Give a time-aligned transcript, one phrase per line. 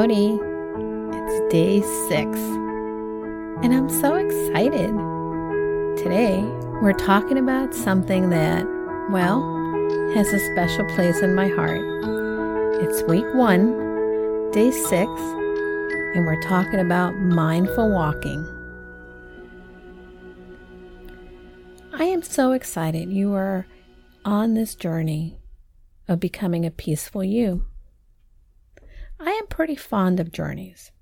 [0.00, 0.38] Howdy!
[1.12, 2.38] It's day six,
[3.62, 4.88] and I'm so excited.
[6.02, 6.40] Today,
[6.80, 8.64] we're talking about something that,
[9.10, 9.42] well,
[10.14, 11.82] has a special place in my heart.
[12.82, 15.10] It's week one, day six,
[16.14, 18.42] and we're talking about mindful walking.
[21.92, 23.66] I am so excited you are
[24.24, 25.36] on this journey
[26.08, 27.66] of becoming a peaceful you.
[29.22, 30.92] I am pretty fond of journeys.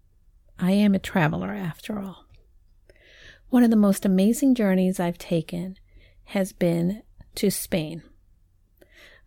[0.59, 2.25] I am a traveler after all.
[3.49, 5.77] One of the most amazing journeys I've taken
[6.25, 7.05] has been
[7.37, 8.03] to Spain.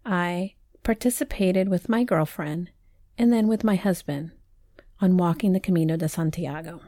[0.06, 2.70] I participated with my girlfriend
[3.18, 4.32] and then with my husband
[5.00, 6.82] on walking the Camino de Santiago.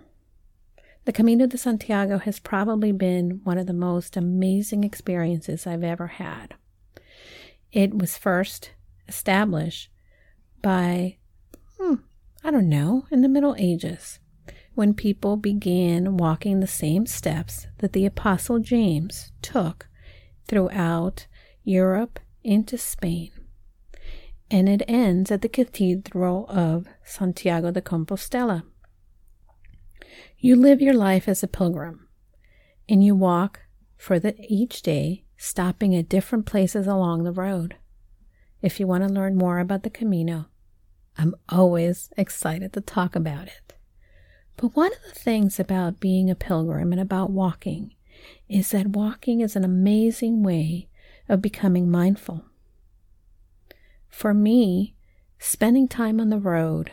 [1.05, 6.07] The Camino de Santiago has probably been one of the most amazing experiences I've ever
[6.07, 6.55] had.
[7.71, 8.71] It was first
[9.07, 9.89] established
[10.61, 11.17] by
[11.83, 11.95] hmm,
[12.43, 14.19] I don't know, in the Middle Ages,
[14.73, 19.87] when people began walking the same steps that the Apostle James took
[20.47, 21.27] throughout
[21.63, 23.31] Europe into Spain.
[24.49, 28.63] And it ends at the Cathedral of Santiago de Compostela.
[30.37, 32.07] You live your life as a pilgrim,
[32.87, 33.61] and you walk
[33.97, 37.75] for the, each day, stopping at different places along the road.
[38.61, 40.47] If you want to learn more about the Camino,
[41.17, 43.73] I'm always excited to talk about it.
[44.57, 47.95] But one of the things about being a pilgrim and about walking
[48.47, 50.89] is that walking is an amazing way
[51.27, 52.45] of becoming mindful.
[54.09, 54.95] For me,
[55.39, 56.91] spending time on the road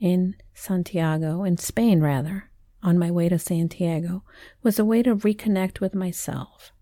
[0.00, 2.50] in Santiago, in Spain rather,
[2.82, 4.22] on my way to Santiago,
[4.62, 6.72] was a way to reconnect with myself,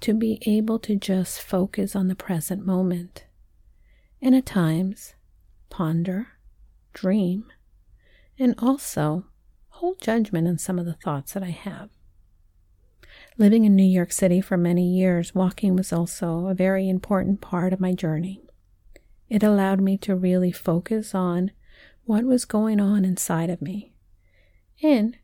[0.00, 3.24] to be able to just focus on the present moment.
[4.20, 5.14] And at times,
[5.70, 6.28] ponder,
[6.92, 7.46] dream,
[8.38, 9.24] and also
[9.68, 11.88] hold judgment on some of the thoughts that I have.
[13.38, 17.72] Living in New York City for many years, walking was also a very important part
[17.72, 18.42] of my journey.
[19.28, 21.52] It allowed me to really focus on
[22.04, 23.94] what was going on inside of me
[24.82, 25.16] and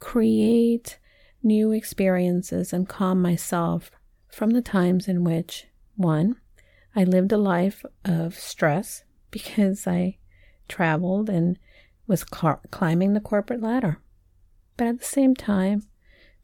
[0.00, 0.98] create
[1.42, 3.90] new experiences and calm myself
[4.32, 5.66] from the times in which,
[5.96, 6.36] one,
[6.96, 10.16] I lived a life of stress because I
[10.68, 11.58] traveled and
[12.06, 13.98] was cl- climbing the corporate ladder.
[14.76, 15.82] But at the same time,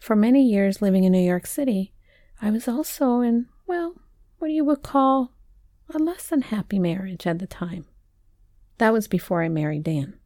[0.01, 1.93] for many years living in New York City,
[2.43, 3.95] I was also in, well,
[4.41, 5.31] what you would call
[5.95, 7.87] a less than happy marriage at the time.
[8.79, 10.19] That was before I married Dan.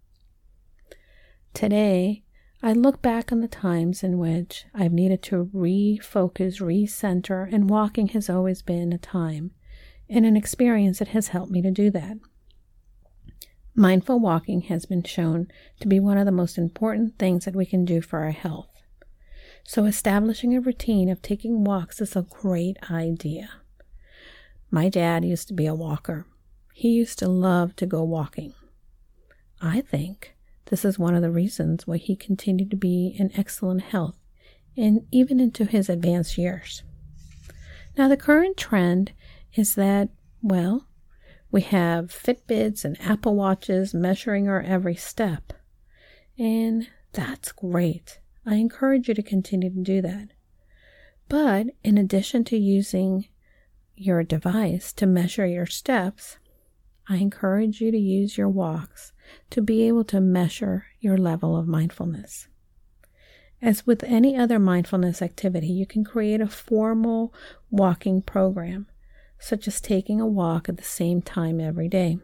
[1.53, 2.23] Today,
[2.63, 8.09] I look back on the times in which I've needed to refocus, recenter, and walking
[8.09, 9.51] has always been a time
[10.09, 12.17] and an experience that has helped me to do that.
[13.77, 15.49] Mindful walking has been shown
[15.81, 18.71] to be one of the most important things that we can do for our health.
[19.65, 23.51] So, establishing a routine of taking walks is a great idea.
[24.71, 26.27] My dad used to be a walker.
[26.73, 28.55] He used to love to go walking.
[29.61, 30.35] I think
[30.67, 34.19] this is one of the reasons why he continued to be in excellent health
[34.77, 36.83] and even into his advanced years.
[37.97, 39.13] Now, the current trend
[39.55, 40.11] is that,
[40.43, 40.87] well,
[41.55, 45.53] we have Fitbits and Apple Watches measuring our every step.
[46.37, 48.19] And that's great.
[48.45, 50.31] I encourage you to continue to do that.
[51.29, 53.29] But in addition to using
[53.95, 56.39] your device to measure your steps,
[57.09, 59.13] I encourage you to use your walks
[59.51, 62.49] to be able to measure your level of mindfulness.
[63.63, 67.33] As with any other mindfulness activity, you can create a formal
[67.71, 68.89] walking program
[69.45, 72.17] such as taking a walk at the same time every day.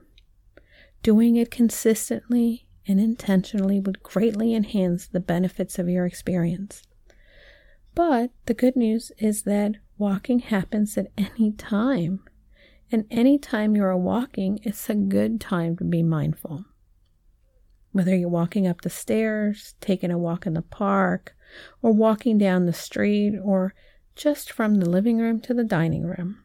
[1.03, 6.83] Doing it consistently and intentionally would greatly enhance the benefits of your experience.
[7.95, 12.25] But the good news is that walking happens at any time.
[12.91, 16.65] And any time you are walking, it's a good time to be mindful.
[17.93, 21.37] Whether you're walking up the stairs, taking a walk in the park,
[21.83, 23.75] or walking down the street, or
[24.17, 26.45] just from the living room to the dining room,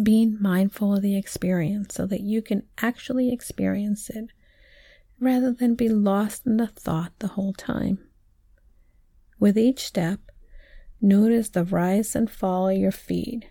[0.00, 4.30] being mindful of the experience so that you can actually experience it
[5.20, 7.98] rather than be lost in the thought the whole time.
[9.38, 10.20] With each step,
[11.00, 13.48] notice the rise and fall of your feet,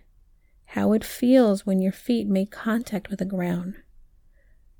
[0.66, 3.76] how it feels when your feet make contact with the ground.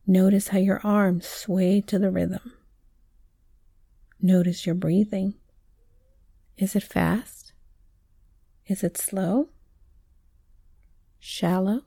[0.06, 2.52] Notice how your arms sway to the rhythm.
[4.20, 5.34] Notice your breathing.
[6.56, 7.52] Is it fast?
[8.66, 9.49] Is it slow?
[11.25, 11.83] Shallow,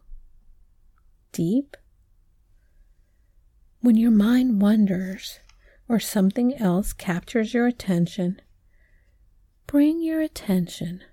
[1.33, 1.75] deep.
[3.81, 5.41] When your mind wanders
[5.89, 8.41] or something else captures your attention,
[9.67, 11.03] bring your attention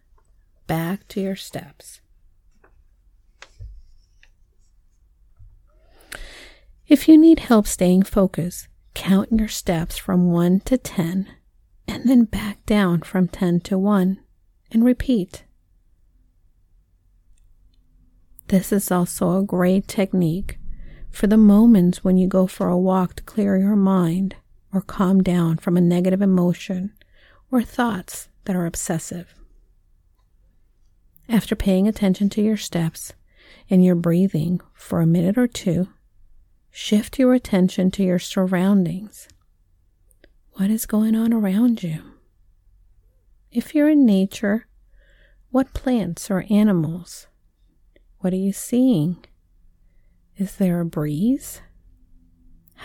[0.69, 2.01] back to your steps.
[6.87, 11.27] If you need help staying focused, count your steps from 1 to 10
[11.89, 14.21] and then back down from 10 to 1
[14.71, 15.43] and repeat.
[18.53, 20.59] This is also a great technique
[21.09, 24.37] for the moments when you go for a walk to clear your mind
[24.75, 26.93] or calm down from a negative emotion
[27.51, 29.35] or thoughts that are obsessive.
[31.31, 33.15] After paying attention to your steps
[33.71, 35.89] and your breathing for a minute or two,
[36.71, 39.29] shift your attention to your surroundings.
[40.57, 42.03] What is going on around you?
[43.51, 44.67] If you're in nature,
[45.49, 47.29] what plants or animals?
[48.23, 49.17] What are you seeing?
[50.37, 51.61] Is there a breeze?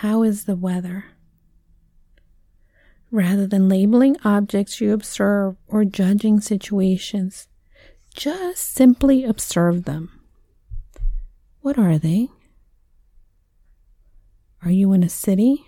[0.02, 1.06] How is the weather?
[3.12, 7.50] Rather than labeling objects you observe or judging situations,
[8.16, 10.10] just simply observe them.
[11.62, 12.30] What are they?
[14.64, 15.68] Are you in a city?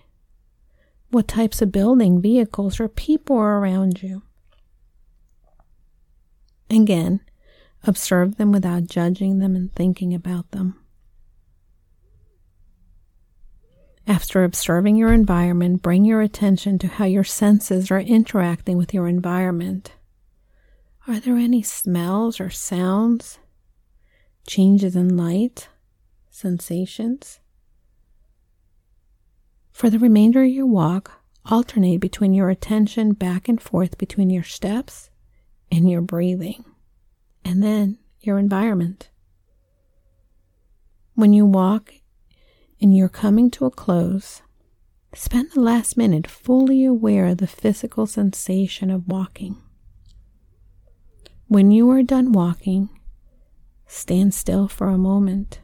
[1.11, 4.23] What types of building, vehicles, or people are around you?
[6.71, 7.19] Again,
[7.85, 10.75] observe them without judging them and thinking about them.
[14.07, 19.07] After observing your environment, bring your attention to how your senses are interacting with your
[19.07, 19.93] environment.
[21.07, 23.37] Are there any smells or sounds?
[24.47, 25.69] Changes in light?
[26.31, 27.39] Sensations?
[29.71, 34.43] For the remainder of your walk, alternate between your attention back and forth between your
[34.43, 35.09] steps
[35.71, 36.65] and your breathing,
[37.43, 39.09] and then your environment.
[41.15, 41.93] When you walk
[42.81, 44.41] and you're coming to a close,
[45.13, 49.57] spend the last minute fully aware of the physical sensation of walking.
[51.47, 52.89] When you are done walking,
[53.87, 55.61] stand still for a moment.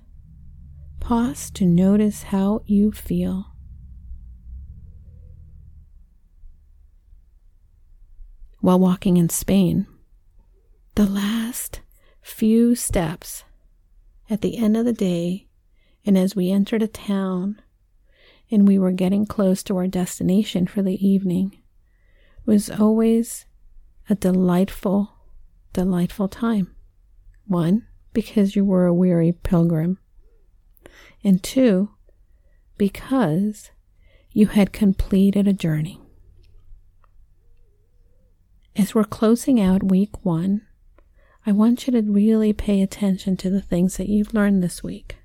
[1.00, 3.52] Pause to notice how you feel.
[8.62, 9.86] While walking in Spain,
[10.96, 11.82] the last
[12.22, 13.44] few steps
[14.30, 15.48] at the end of the day
[16.06, 17.62] and as we entered a town
[18.50, 21.62] and we were getting close to our destination for the evening,
[22.46, 23.46] was always
[24.10, 25.16] a delightful,
[25.74, 26.74] delightful time.
[27.46, 29.98] One, because you were a weary pilgrim.
[31.24, 31.90] And two,
[32.78, 33.72] because
[34.32, 36.00] you had completed a journey.
[38.76, 40.65] As we're closing out week one,
[41.48, 45.18] I want you to really pay attention to the things that you've learned this week.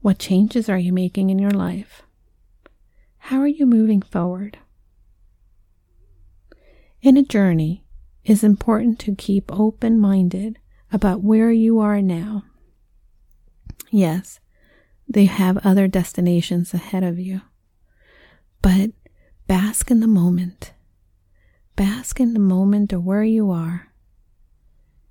[0.00, 2.02] What changes are you making in your life?
[3.16, 4.58] How are you moving forward?
[7.00, 7.84] In a journey,
[8.22, 10.58] it is important to keep open minded
[10.92, 12.44] about where you are now.
[13.90, 14.40] Yes,
[15.08, 17.40] they have other destinations ahead of you,
[18.60, 18.90] but
[19.46, 20.72] bask in the moment.
[21.76, 23.87] Bask in the moment of where you are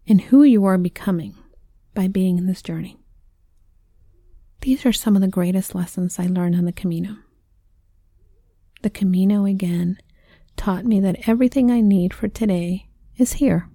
[0.08, 1.36] and who you are becoming
[1.94, 2.98] by being in this journey.
[4.62, 7.18] These are some of the greatest lessons I learned on the Camino.
[8.82, 9.98] The Camino again
[10.56, 13.70] taught me that everything I need for today is here.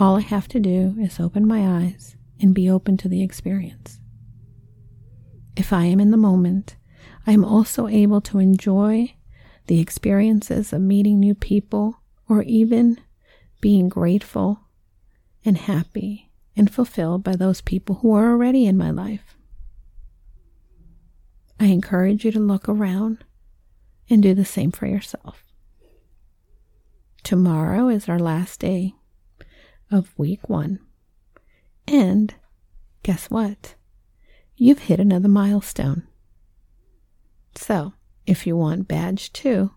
[0.00, 3.98] All I have to do is open my eyes and be open to the experience.
[5.56, 6.76] If I am in the moment,
[7.26, 9.14] I am also able to enjoy
[9.66, 13.00] the experiences of meeting new people or even
[13.60, 14.67] being grateful
[15.48, 19.34] and happy and fulfilled by those people who are already in my life.
[21.58, 23.24] I encourage you to look around
[24.10, 25.42] and do the same for yourself.
[27.22, 28.94] Tomorrow is our last day
[29.90, 30.80] of week one.
[31.86, 32.34] And
[33.02, 33.74] guess what?
[34.54, 36.06] You've hit another milestone.
[37.54, 37.94] So,
[38.26, 39.70] if you want badge two,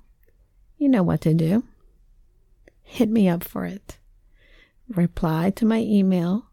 [0.78, 1.64] you know what to do.
[2.84, 3.98] Hit me up for it.
[4.96, 6.48] Reply to my email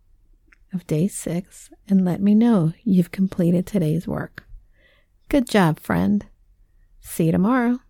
[0.73, 4.45] of day six and let me know you've completed today's work.
[5.28, 6.25] Good job, friend.
[7.00, 7.80] See you tomorrow.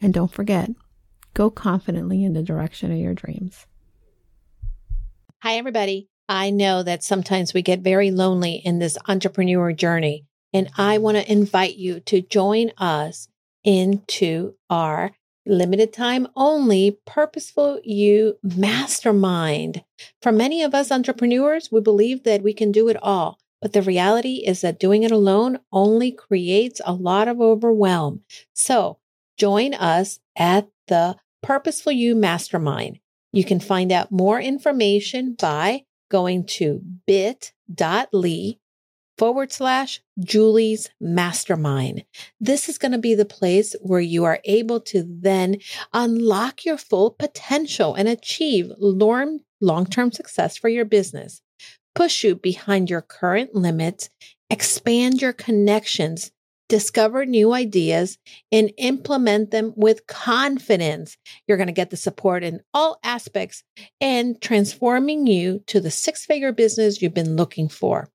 [0.00, 0.70] And don't forget,
[1.34, 3.66] go confidently in the direction of your dreams.
[5.42, 6.08] Hi, everybody.
[6.28, 11.16] I know that sometimes we get very lonely in this entrepreneur journey, and I want
[11.18, 13.28] to invite you to join us
[13.62, 15.12] into our
[15.46, 18.60] limited time only purposeful you mm-hmm.
[18.60, 19.84] mastermind.
[20.20, 23.82] For many of us entrepreneurs, we believe that we can do it all But the
[23.82, 28.22] reality is that doing it alone only creates a lot of overwhelm.
[28.52, 28.98] So
[29.38, 32.98] join us at the Purposeful You Mastermind.
[33.32, 38.58] You can find out more information by going to bit.ly
[39.22, 42.04] forward slash Julie's mastermind.
[42.40, 45.58] This is going to be the place where you are able to then
[45.92, 51.40] unlock your full potential and achieve long term success for your business,
[51.94, 54.10] push you behind your current limits,
[54.50, 56.32] expand your connections,
[56.72, 58.16] discover new ideas,
[58.50, 61.18] and implement them with confidence.
[61.46, 63.62] You're going to get the support in all aspects
[64.00, 68.08] and transforming you to the six figure business you've been looking for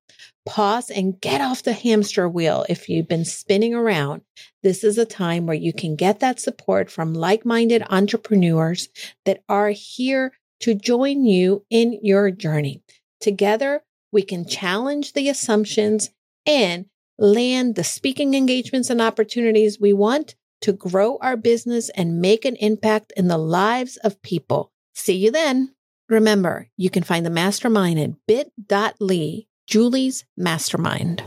[0.47, 4.21] pause and get off the hamster wheel if you've been spinning around.
[4.63, 8.87] This is a time where you can get that support from like minded entrepreneurs
[9.25, 12.81] that are here to join you in your journey.
[13.19, 16.09] Together, we can challenge the assumptions
[16.47, 16.85] and
[17.17, 22.55] land the speaking engagements and opportunities we want to grow our business and make an
[22.57, 24.71] impact in the lives of people.
[24.93, 25.75] See you then.
[26.09, 31.23] Remember, you can find the mastermind at bit.ly Julie's Mastermind.